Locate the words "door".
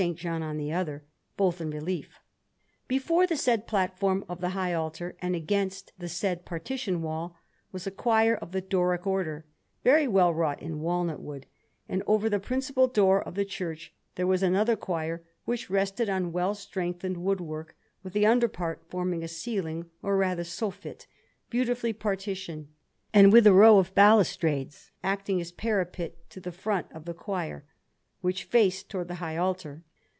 12.87-13.21